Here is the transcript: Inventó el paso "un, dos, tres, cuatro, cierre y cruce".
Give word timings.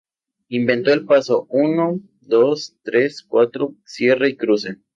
Inventó 0.49 0.91
el 0.93 1.05
paso 1.05 1.45
"un, 1.51 2.09
dos, 2.21 2.75
tres, 2.81 3.21
cuatro, 3.21 3.75
cierre 3.85 4.29
y 4.29 4.35
cruce". 4.35 4.77